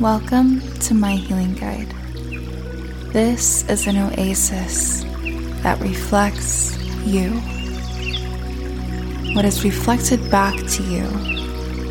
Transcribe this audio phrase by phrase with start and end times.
[0.00, 1.88] Welcome to my healing guide.
[3.12, 5.04] This is an oasis
[5.62, 7.30] that reflects you.
[9.36, 11.04] What is reflected back to you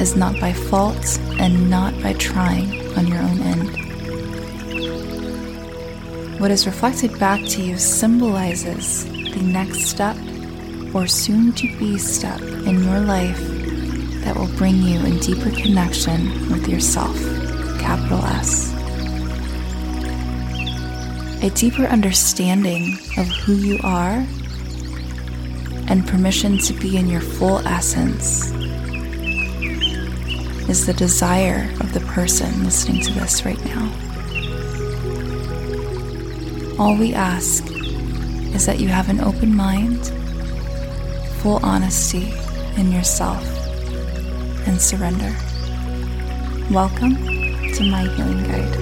[0.02, 3.70] is not by fault and not by trying on your own end.
[6.42, 10.18] What is reflected back to you symbolizes the next step
[10.94, 13.40] or soon to be step in your life
[14.26, 17.18] that will bring you in deeper connection with yourself,
[17.84, 18.72] capital S.
[21.44, 24.26] A deeper understanding of who you are
[25.90, 28.52] and permission to be in your full essence
[30.70, 33.92] is the desire of the person listening to this right now.
[36.80, 37.70] All we ask
[38.56, 40.08] is that you have an open mind,
[41.42, 42.34] full honesty
[42.78, 43.44] in yourself,
[44.66, 45.36] and surrender.
[46.72, 47.43] Welcome
[47.74, 48.76] to my healing guide.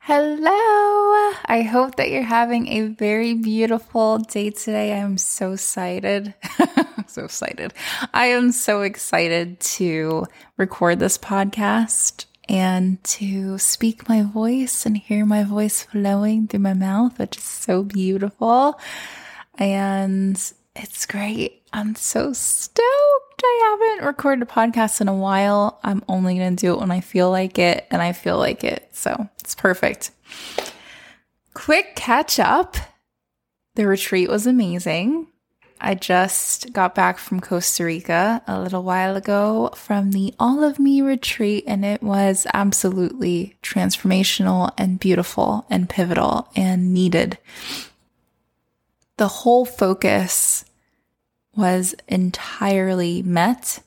[0.00, 1.32] Hello!
[1.44, 4.98] I hope that you're having a very beautiful day today.
[4.98, 6.34] I'm so excited.
[7.06, 7.72] so excited.
[8.12, 15.24] I am so excited to record this podcast and to speak my voice and hear
[15.24, 18.80] my voice flowing through my mouth, which is so beautiful.
[19.56, 20.36] And
[20.76, 21.62] it's great.
[21.72, 23.42] I'm so stoked.
[23.42, 25.80] I haven't recorded a podcast in a while.
[25.82, 28.64] I'm only going to do it when I feel like it, and I feel like
[28.64, 28.88] it.
[28.92, 30.10] So it's perfect.
[31.52, 32.76] Quick catch up.
[33.74, 35.28] The retreat was amazing.
[35.80, 40.78] I just got back from Costa Rica a little while ago from the All of
[40.78, 47.38] Me retreat, and it was absolutely transformational and beautiful and pivotal and needed.
[49.16, 50.64] The whole focus
[51.56, 53.80] was entirely met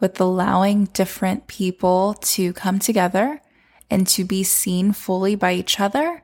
[0.00, 3.42] with allowing different people to come together
[3.90, 6.22] and to be seen fully by each other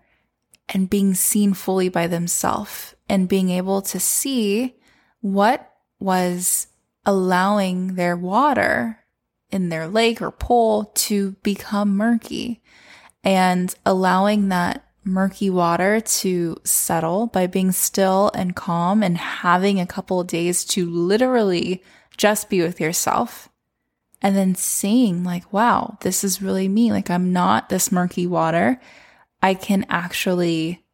[0.68, 4.74] and being seen fully by themselves and being able to see
[5.20, 6.68] what was
[7.04, 9.00] allowing their water
[9.50, 12.62] in their lake or pool to become murky
[13.22, 19.86] and allowing that murky water to settle by being still and calm and having a
[19.86, 21.82] couple of days to literally
[22.16, 23.48] just be with yourself
[24.22, 26.90] and then seeing like wow this is really me.
[26.90, 28.80] Like i'm not this murky water.
[29.42, 30.84] I can actually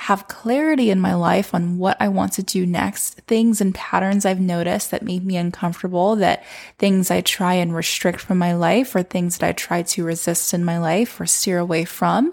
[0.00, 4.24] have clarity in my life on what I want to do next, things and patterns
[4.24, 6.42] I've noticed that make me uncomfortable, that
[6.78, 10.54] things I try and restrict from my life, or things that I try to resist
[10.54, 12.32] in my life or steer away from.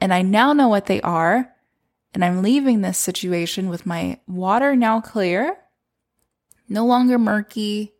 [0.00, 1.52] And I now know what they are.
[2.14, 5.56] And I'm leaving this situation with my water now clear,
[6.68, 7.92] no longer murky,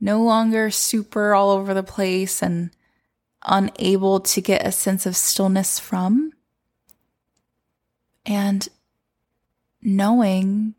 [0.00, 2.70] no longer super all over the place and
[3.44, 6.32] unable to get a sense of stillness from
[8.24, 8.68] and
[9.82, 10.74] knowing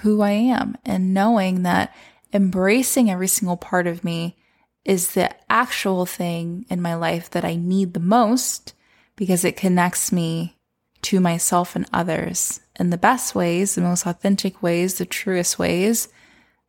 [0.00, 1.94] who I am and knowing that
[2.32, 4.36] embracing every single part of me
[4.84, 8.74] is the actual thing in my life that I need the most
[9.20, 10.56] because it connects me
[11.02, 16.08] to myself and others in the best ways, the most authentic ways, the truest ways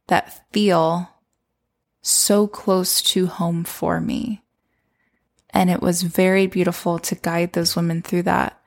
[0.10, 1.10] that feel
[2.02, 4.44] so close to home for me.
[5.52, 8.62] And it was very beautiful to guide those women through that.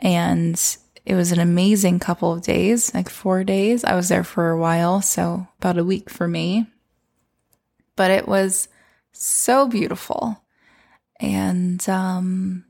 [0.00, 0.58] And
[1.04, 3.84] it was an amazing couple of days, like four days.
[3.84, 6.68] I was there for a while, so about a week for me.
[7.96, 8.68] But it was
[9.12, 10.42] so beautiful.
[11.20, 12.64] And um,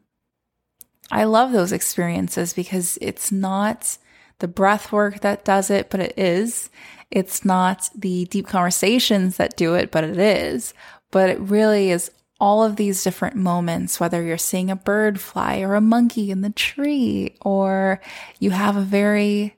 [1.10, 3.98] I love those experiences because it's not
[4.38, 6.68] the breath work that does it, but it is.
[7.10, 10.74] It's not the deep conversations that do it, but it is.
[11.10, 15.60] But it really is all of these different moments, whether you're seeing a bird fly
[15.60, 18.00] or a monkey in the tree, or
[18.38, 19.56] you have a very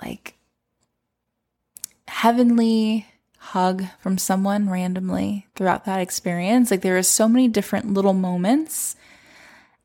[0.00, 0.36] like
[2.06, 3.06] heavenly
[3.38, 6.70] hug from someone randomly throughout that experience.
[6.70, 8.94] Like there are so many different little moments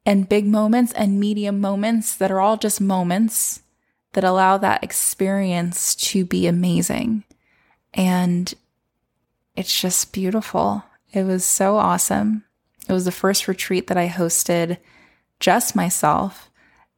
[0.07, 3.61] and big moments and medium moments that are all just moments
[4.13, 7.25] that allow that experience to be amazing.
[7.93, 8.53] And
[9.57, 10.85] it's just beautiful.
[11.11, 12.45] It was so awesome.
[12.87, 14.77] It was the first retreat that I hosted
[15.41, 16.49] just myself,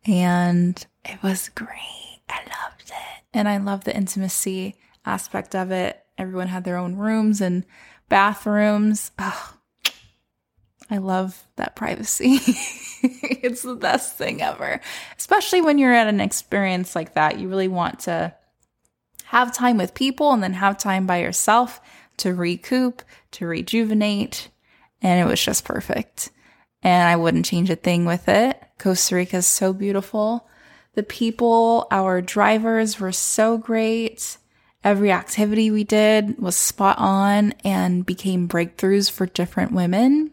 [0.06, 2.22] and it was great.
[2.30, 3.24] I loved it.
[3.34, 6.06] And I love the intimacy aspect of it.
[6.16, 7.66] Everyone had their own rooms and
[8.08, 9.12] bathrooms.
[9.18, 9.56] Oh,
[10.90, 12.40] I love that privacy.
[13.04, 14.82] it's the best thing ever,
[15.18, 17.40] especially when you're at an experience like that.
[17.40, 18.34] You really want to
[19.26, 21.80] have time with people and then have time by yourself
[22.18, 24.50] to recoup, to rejuvenate.
[25.02, 26.32] And it was just perfect.
[26.82, 28.62] And I wouldn't change a thing with it.
[28.80, 30.48] Costa Rica is so beautiful.
[30.96, 34.38] The people, our drivers were so great.
[34.84, 40.32] Every activity we did was spot on and became breakthroughs for different women.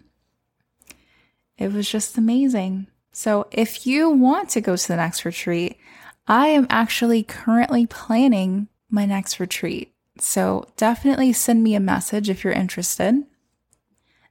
[1.59, 2.89] It was just amazing.
[3.13, 5.79] So, if you want to go to the next retreat,
[6.27, 9.95] I am actually currently planning my next retreat.
[10.19, 13.25] So, definitely send me a message if you're interested.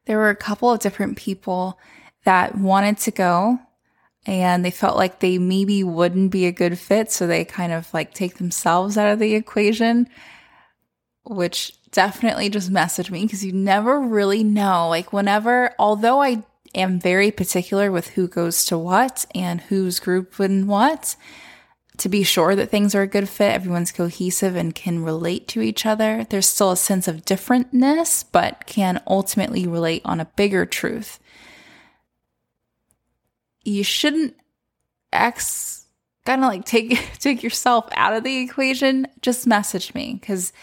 [0.05, 1.79] There were a couple of different people
[2.25, 3.59] that wanted to go
[4.25, 7.11] and they felt like they maybe wouldn't be a good fit.
[7.11, 10.09] So they kind of like take themselves out of the equation,
[11.23, 14.89] which definitely just message me because you never really know.
[14.89, 16.43] Like, whenever, although I
[16.75, 21.15] am very particular with who goes to what and who's group and what,
[21.97, 25.61] to be sure that things are a good fit, everyone's cohesive and can relate to
[25.61, 26.25] each other.
[26.29, 31.19] There's still a sense of differentness, but can ultimately relate on a bigger truth
[33.65, 34.35] you shouldn't
[35.11, 35.85] X
[36.25, 39.07] kind of like take take yourself out of the equation.
[39.21, 40.53] Just message me because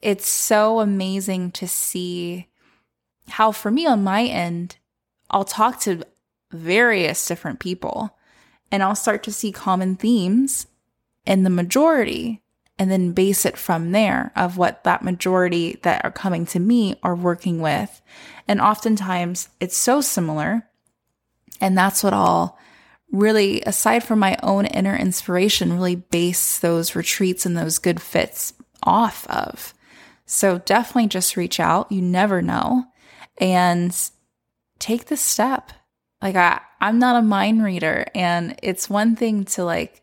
[0.00, 2.46] it's so amazing to see
[3.28, 4.76] how for me on my end,
[5.30, 6.04] I'll talk to
[6.50, 8.16] various different people
[8.70, 10.66] and I'll start to see common themes
[11.26, 12.42] in the majority
[12.78, 16.94] and then base it from there of what that majority that are coming to me
[17.02, 18.00] are working with.
[18.46, 20.68] And oftentimes it's so similar
[21.60, 22.56] and that's what I'll
[23.10, 28.52] really, aside from my own inner inspiration, really base those retreats and those good fits
[28.82, 29.74] off of.
[30.26, 31.90] So definitely just reach out.
[31.90, 32.84] You never know.
[33.38, 33.96] And
[34.78, 35.72] take the step.
[36.20, 40.02] Like I, I'm not a mind reader and it's one thing to like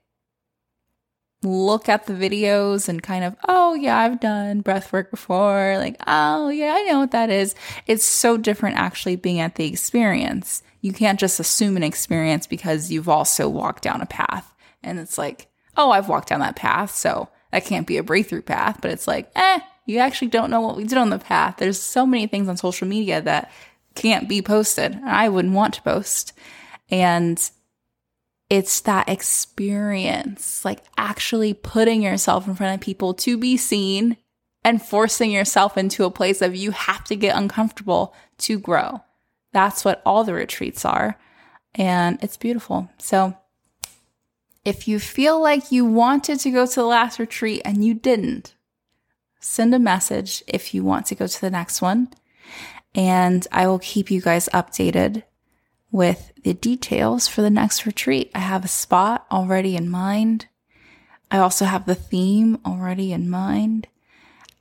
[1.43, 5.75] look at the videos and kind of, oh yeah, I've done breath work before.
[5.77, 7.53] Like, oh yeah, I know what that is.
[7.85, 12.91] It's so different actually being at the experience you can't just assume an experience because
[12.91, 14.53] you've also walked down a path.
[14.83, 18.43] And it's like, oh, I've walked down that path, so that can't be a breakthrough
[18.43, 18.77] path.
[18.83, 21.55] But it's like, eh, you actually don't know what we did on the path.
[21.57, 23.51] There's so many things on social media that
[23.95, 24.99] can't be posted.
[25.03, 26.33] I wouldn't want to post.
[26.89, 27.39] And
[28.49, 34.17] it's that experience, like actually putting yourself in front of people to be seen
[34.63, 39.01] and forcing yourself into a place of you have to get uncomfortable to grow.
[39.51, 41.17] That's what all the retreats are.
[41.73, 42.89] And it's beautiful.
[42.97, 43.37] So
[44.63, 48.55] if you feel like you wanted to go to the last retreat and you didn't,
[49.39, 52.09] send a message if you want to go to the next one.
[52.95, 55.23] And I will keep you guys updated
[55.91, 58.31] with the details for the next retreat.
[58.33, 60.47] I have a spot already in mind.
[61.29, 63.87] I also have the theme already in mind.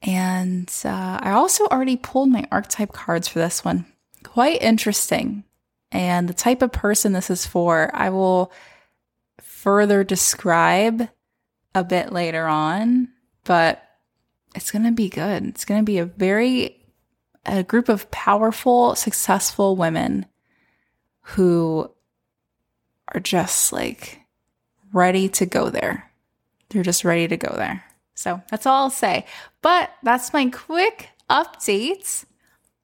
[0.03, 3.87] And uh, I also already pulled my archetype cards for this one
[4.25, 5.45] quite interesting.
[5.93, 8.51] And the type of person this is for, I will
[9.41, 11.09] further describe
[11.75, 13.09] a bit later on,
[13.45, 13.83] but
[14.57, 15.45] it's going to be good.
[15.45, 16.84] It's going to be a very,
[17.46, 20.26] a group of powerful, successful women
[21.20, 21.91] who
[23.12, 24.20] are just like
[24.93, 26.11] ready to go there.
[26.69, 27.85] They're just ready to go there.
[28.14, 29.26] So that's all I'll say.
[29.62, 32.25] But that's my quick update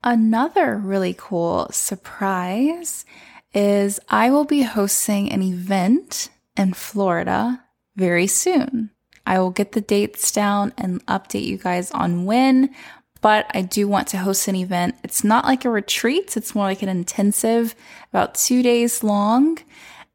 [0.03, 3.05] Another really cool surprise
[3.53, 7.63] is I will be hosting an event in Florida
[7.97, 8.91] very soon.
[9.27, 12.75] I will get the dates down and update you guys on when,
[13.21, 14.97] but I do want to host an event.
[15.05, 17.75] It's not like a retreat, it's more like an intensive,
[18.13, 19.59] about two days long,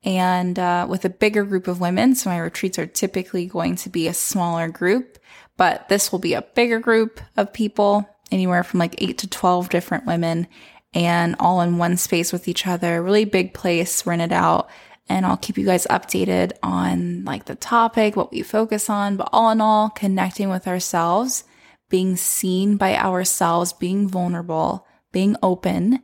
[0.03, 2.15] and uh, with a bigger group of women.
[2.15, 5.17] So my retreats are typically going to be a smaller group,
[5.57, 9.69] but this will be a bigger group of people anywhere from like eight to 12
[9.69, 10.47] different women
[10.93, 13.01] and all in one space with each other.
[13.03, 14.69] Really big place, rented out.
[15.07, 19.29] And I'll keep you guys updated on like the topic, what we focus on, but
[19.31, 21.43] all in all, connecting with ourselves,
[21.89, 26.01] being seen by ourselves, being vulnerable, being open,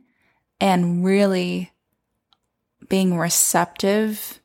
[0.60, 1.72] and really
[2.88, 4.40] being receptive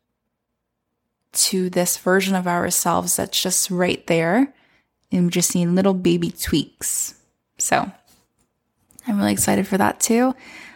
[1.34, 4.54] to this version of ourselves that's just right there.
[5.10, 7.16] And just need little baby tweaks.
[7.58, 7.90] So
[9.08, 10.36] I'm really excited for that too.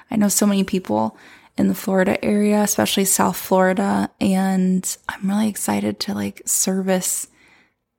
[0.10, 1.18] I know so many people
[1.58, 7.28] in the Florida area, especially South Florida, and I'm really excited to like service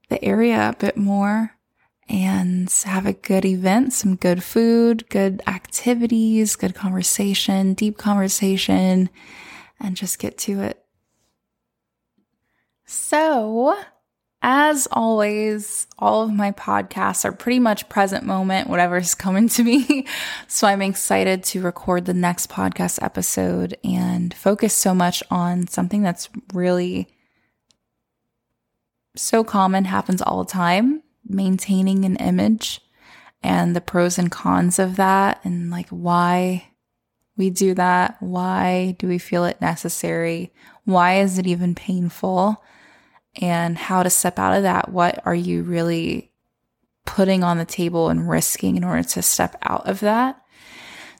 [0.08, 1.54] the area a bit more
[2.12, 9.08] and have a good event, some good food, good activities, good conversation, deep conversation,
[9.80, 10.84] and just get to it.
[12.84, 13.78] So,
[14.42, 20.06] as always, all of my podcasts are pretty much present moment, whatever's coming to me.
[20.46, 26.02] so I'm excited to record the next podcast episode and focus so much on something
[26.02, 27.08] that's really
[29.16, 32.80] so common, happens all the time maintaining an image
[33.42, 36.68] and the pros and cons of that, and like why
[37.36, 38.16] we do that.
[38.20, 40.52] Why do we feel it necessary?
[40.84, 42.62] Why is it even painful?
[43.40, 44.90] and how to step out of that.
[44.90, 46.32] What are you really
[47.04, 50.41] putting on the table and risking in order to step out of that?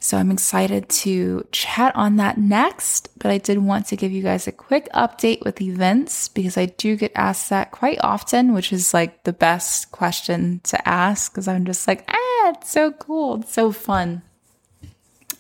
[0.03, 4.21] So I'm excited to chat on that next, but I did want to give you
[4.21, 8.73] guys a quick update with events because I do get asked that quite often, which
[8.73, 13.43] is like the best question to ask because I'm just like, ah, it's so cool.
[13.43, 14.23] It's so fun.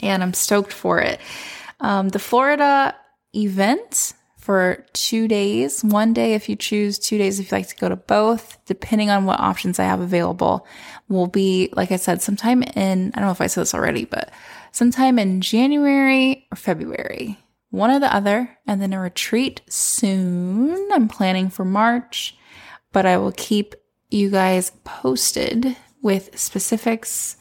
[0.00, 1.18] And I'm stoked for it.
[1.80, 2.94] Um, the Florida
[3.34, 5.84] event for two days.
[5.84, 9.08] One day if you choose, two days if you like to go to both, depending
[9.08, 10.66] on what options I have available,
[11.08, 14.04] will be, like I said, sometime in, I don't know if I said this already,
[14.04, 14.32] but
[14.72, 17.38] sometime in January or February.
[17.70, 20.88] One or the other, and then a retreat soon.
[20.90, 22.36] I'm planning for March,
[22.90, 23.76] but I will keep
[24.10, 27.36] you guys posted with specifics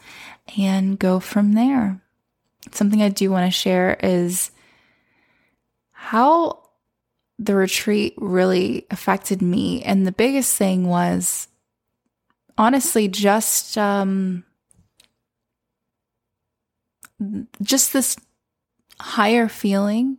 [0.56, 2.00] and go from there.
[2.70, 4.52] Something I do want to share is
[5.90, 6.61] how
[7.44, 9.82] the retreat really affected me.
[9.82, 11.48] And the biggest thing was
[12.56, 14.44] honestly just um
[17.62, 18.16] just this
[19.00, 20.18] higher feeling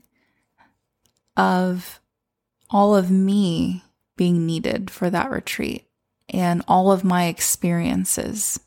[1.37, 1.99] of
[2.69, 3.83] all of me
[4.15, 5.85] being needed for that retreat
[6.29, 8.59] and all of my experiences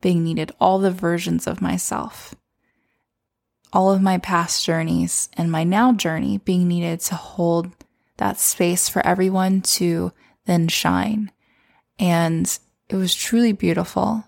[0.00, 2.34] being needed, all the versions of myself,
[3.72, 7.72] all of my past journeys and my now journey being needed to hold
[8.18, 10.12] that space for everyone to
[10.44, 11.32] then shine.
[11.98, 12.58] And
[12.88, 14.24] it was truly beautiful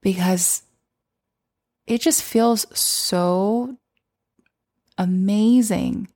[0.00, 0.62] because
[1.86, 3.76] it just feels so
[4.96, 6.08] amazing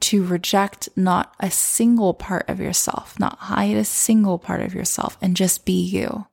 [0.00, 5.16] to reject not a single part of yourself, not hide a single part of yourself,
[5.22, 6.26] and just be you.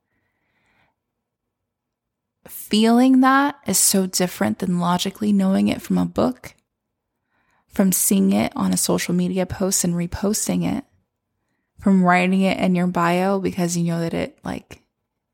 [2.48, 6.54] Feeling that is so different than logically knowing it from a book
[7.70, 10.84] from seeing it on a social media post and reposting it,
[11.78, 14.82] from writing it in your bio because you know that it like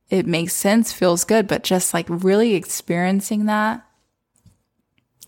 [0.09, 3.85] it makes sense, feels good, but just like really experiencing that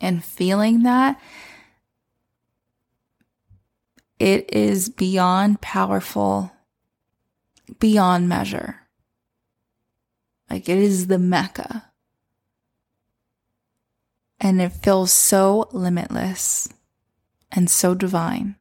[0.00, 1.20] and feeling that
[4.18, 6.52] it is beyond powerful,
[7.80, 8.80] beyond measure.
[10.50, 11.84] Like it is the Mecca.
[14.40, 16.68] And it feels so limitless
[17.52, 18.56] and so divine.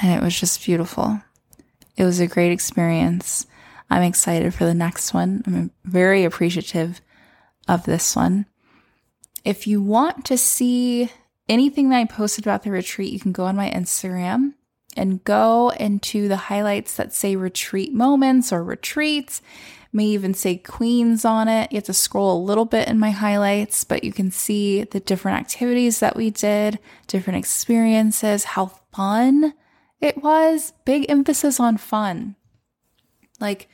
[0.00, 1.20] And it was just beautiful.
[1.96, 3.46] It was a great experience.
[3.90, 5.42] I'm excited for the next one.
[5.46, 7.00] I'm very appreciative
[7.68, 8.46] of this one.
[9.44, 11.10] If you want to see
[11.48, 14.54] anything that I posted about the retreat, you can go on my Instagram
[14.96, 19.42] and go into the highlights that say retreat moments or retreats
[19.92, 21.70] may even say Queens on it.
[21.70, 25.00] You have to scroll a little bit in my highlights, but you can see the
[25.00, 29.54] different activities that we did, different experiences, how fun
[30.00, 30.72] it was.
[30.84, 32.36] Big emphasis on fun.
[33.38, 33.68] Like,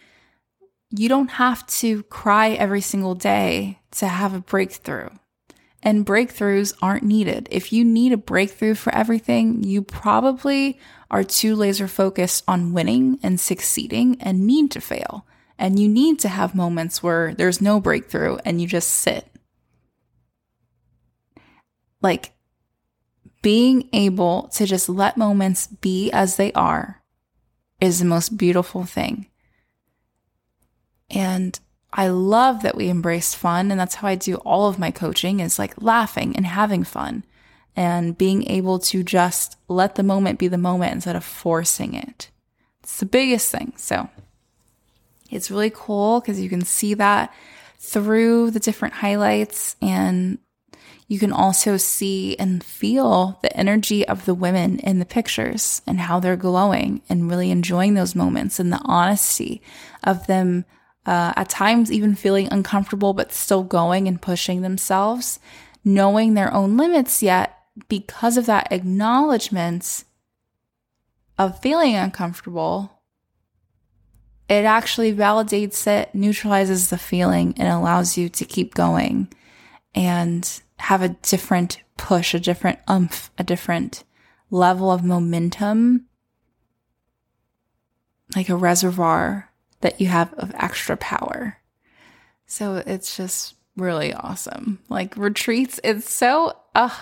[0.90, 5.10] you don't have to cry every single day to have a breakthrough.
[5.82, 7.46] And breakthroughs aren't needed.
[7.52, 13.18] If you need a breakthrough for everything, you probably are too laser focused on winning
[13.22, 15.26] and succeeding and need to fail.
[15.58, 19.26] And you need to have moments where there's no breakthrough and you just sit.
[22.00, 22.32] Like
[23.42, 27.02] being able to just let moments be as they are
[27.80, 29.26] is the most beautiful thing.
[31.10, 31.58] And
[31.92, 33.70] I love that we embrace fun.
[33.70, 37.24] And that's how I do all of my coaching is like laughing and having fun
[37.76, 42.30] and being able to just let the moment be the moment instead of forcing it.
[42.82, 43.72] It's the biggest thing.
[43.76, 44.08] So
[45.30, 47.32] it's really cool because you can see that
[47.78, 50.38] through the different highlights and
[51.06, 56.00] you can also see and feel the energy of the women in the pictures and
[56.00, 59.62] how they're glowing and really enjoying those moments and the honesty
[60.04, 60.64] of them
[61.06, 65.40] uh, at times even feeling uncomfortable but still going and pushing themselves
[65.84, 67.57] knowing their own limits yet
[67.88, 70.04] because of that acknowledgement
[71.38, 72.98] of feeling uncomfortable
[74.48, 79.28] it actually validates it, neutralizes the feeling, and allows you to keep going
[79.94, 84.04] and have a different push, a different umph, a different
[84.50, 86.06] level of momentum
[88.36, 91.58] like a reservoir that you have of extra power.
[92.46, 94.80] So it's just really awesome.
[94.88, 96.94] Like retreats, it's so uh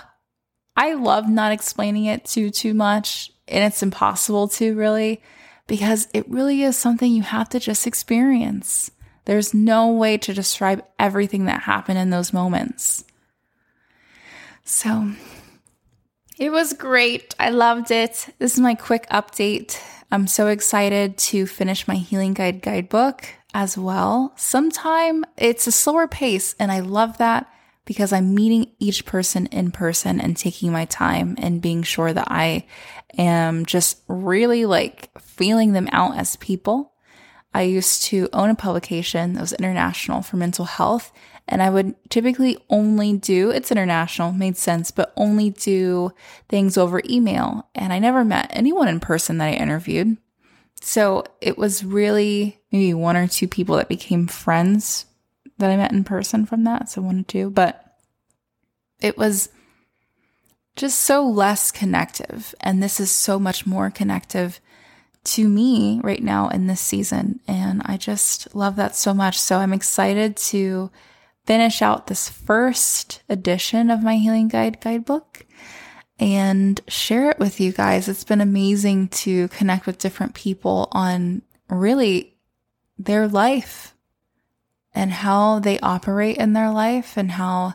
[0.77, 5.23] I love not explaining it too too much and it's impossible to really
[5.67, 8.91] because it really is something you have to just experience.
[9.25, 13.05] There's no way to describe everything that happened in those moments.
[14.65, 15.13] So
[16.39, 17.35] it was great.
[17.39, 18.29] I loved it.
[18.39, 19.81] This is my quick update.
[20.13, 24.33] I'm so excited to finish my Healing Guide guidebook as well.
[24.37, 27.51] Sometime it's a slower pace, and I love that
[27.87, 32.29] because I'm meeting each person in person and taking my time and being sure that
[32.31, 32.67] I
[33.17, 36.93] am just really like feeling them out as people.
[37.55, 41.11] I used to own a publication that was international for mental health,
[41.49, 46.11] and I would typically only do it's international, made sense, but only do
[46.51, 47.71] things over email.
[47.75, 50.19] And I never met anyone in person that I interviewed.
[50.83, 55.07] So it was really maybe one or two people that became friends
[55.59, 56.89] that I met in person from that.
[56.91, 57.97] So one or two, but
[59.01, 59.49] it was
[60.75, 62.55] just so less connective.
[62.61, 64.61] And this is so much more connective
[65.25, 67.41] to me right now in this season.
[67.49, 69.39] And I just love that so much.
[69.39, 70.91] So I'm excited to
[71.47, 75.47] finish out this first edition of my Healing Guide guidebook
[76.19, 78.09] and share it with you guys.
[78.09, 82.37] It's been amazing to connect with different people on really
[82.99, 83.95] their life
[84.97, 87.75] and how they operate in their life and how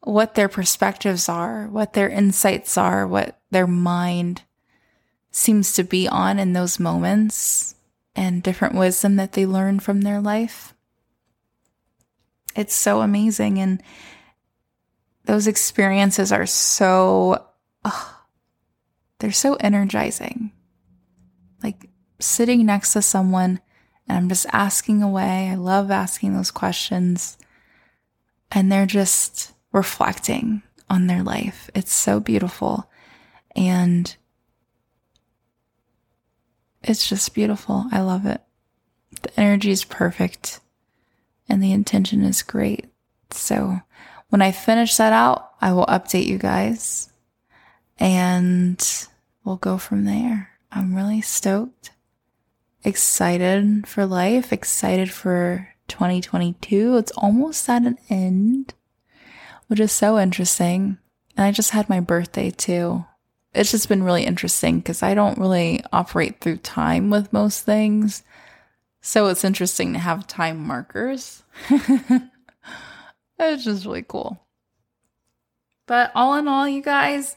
[0.00, 4.42] what their perspectives are, what their insights are, what their mind
[5.32, 7.74] seems to be on in those moments
[8.14, 10.72] and different wisdom that they learn from their life.
[12.54, 13.58] It's so amazing.
[13.58, 13.82] And
[15.24, 17.44] those experiences are so,
[17.84, 18.24] oh,
[19.18, 20.52] they're so energizing.
[21.60, 23.60] Like sitting next to someone
[24.08, 25.48] and I'm just asking away.
[25.50, 27.38] I love asking those questions.
[28.52, 31.68] And they're just reflecting on their life.
[31.74, 32.88] It's so beautiful.
[33.54, 34.14] And
[36.82, 37.86] it's just beautiful.
[37.90, 38.40] I love it.
[39.22, 40.60] The energy is perfect
[41.48, 42.86] and the intention is great.
[43.32, 43.80] So
[44.28, 47.10] when I finish that out, I will update you guys
[47.98, 49.08] and
[49.44, 50.50] we'll go from there.
[50.70, 51.90] I'm really stoked,
[52.86, 56.96] excited for life, excited for 2022.
[56.96, 58.74] It's almost at an end,
[59.66, 60.98] which is so interesting.
[61.36, 63.04] And I just had my birthday too.
[63.52, 68.22] It's just been really interesting because I don't really operate through time with most things.
[69.00, 71.42] So it's interesting to have time markers.
[73.38, 74.40] it's just really cool.
[75.86, 77.36] But all in all, you guys,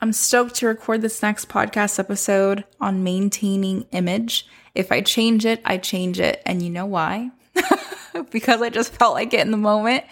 [0.00, 4.46] I'm stoked to record this next podcast episode on maintaining image.
[4.74, 6.42] If I change it, I change it.
[6.44, 7.30] And you know why?
[8.30, 10.04] because I just felt like it in the moment.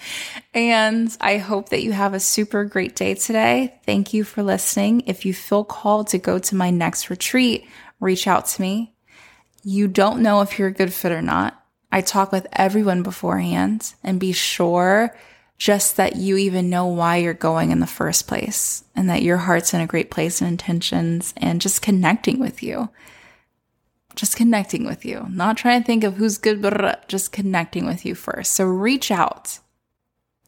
[0.54, 3.78] And I hope that you have a super great day today.
[3.84, 5.02] Thank you for listening.
[5.06, 7.66] If you feel called to go to my next retreat,
[8.00, 8.94] reach out to me
[9.64, 11.60] you don't know if you're a good fit or not.
[11.90, 15.16] I talk with everyone beforehand and be sure
[15.58, 19.38] just that you even know why you're going in the first place and that your
[19.38, 22.88] heart's in a great place and intentions and just connecting with you.
[24.16, 27.84] Just connecting with you, not trying to think of who's good, but uh, just connecting
[27.84, 28.52] with you first.
[28.52, 29.58] So reach out.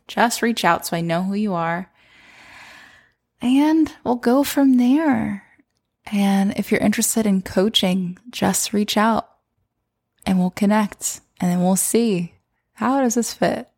[0.07, 1.91] Just reach out so I know who you are.
[3.43, 5.45] And we'll go from there.
[6.07, 9.29] And if you're interested in coaching, just reach out
[10.25, 12.35] and we'll connect and then we'll see
[12.75, 13.69] how does this fit.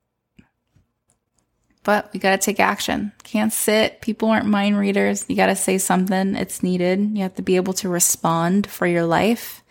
[1.89, 3.13] But we got to take action.
[3.23, 4.03] Can't sit.
[4.03, 5.25] People aren't mind readers.
[5.27, 6.37] You got to say something.
[6.37, 7.17] It's needed.
[7.17, 9.65] You have to be able to respond for your life.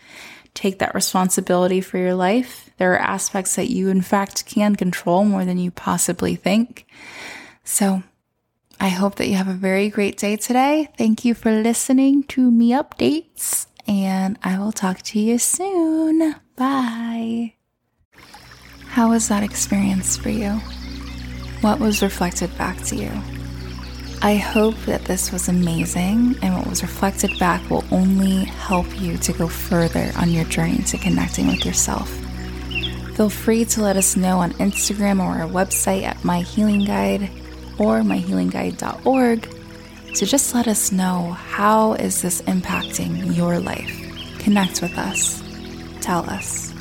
[0.52, 2.70] Take that responsibility for your life.
[2.76, 6.88] There are aspects that you, in fact, can control more than you possibly think.
[7.62, 8.02] So
[8.80, 10.88] I hope that you have a very great day today.
[10.98, 16.34] Thank you for listening to me updates, and I will talk to you soon.
[16.56, 17.54] Bye.
[18.86, 20.60] How was that experience for you?
[21.60, 23.10] What was reflected back to you?
[24.22, 29.16] I hope that this was amazing and what was reflected back will only help you
[29.18, 32.08] to go further on your journey to connecting with yourself.
[33.14, 37.30] Feel free to let us know on Instagram or our website at My Healing Guide
[37.78, 39.54] or myhealingguide.org
[40.14, 44.38] to just let us know how is this impacting your life.
[44.38, 45.42] Connect with us.
[46.00, 46.72] Tell us.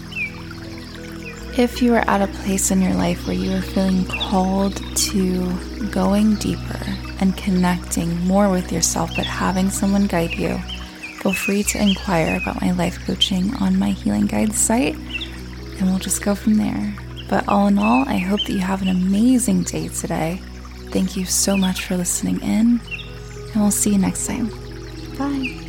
[1.57, 5.51] If you are at a place in your life where you are feeling called to
[5.89, 6.79] going deeper
[7.19, 10.59] and connecting more with yourself, but having someone guide you,
[11.19, 15.97] feel free to inquire about my life coaching on my Healing Guide site, and we'll
[15.97, 16.95] just go from there.
[17.27, 20.39] But all in all, I hope that you have an amazing day today.
[20.91, 22.79] Thank you so much for listening in,
[23.51, 24.49] and we'll see you next time.
[25.17, 25.66] Bye.